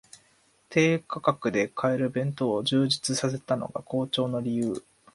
[0.71, 4.83] 低価格で買える弁当を充実させたのが好調の理由